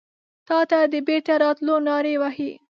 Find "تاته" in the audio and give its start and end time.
0.47-0.79